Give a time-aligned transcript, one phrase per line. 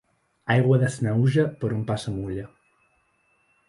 [0.53, 2.51] Aigua de Sanaüja, per on passa mulla.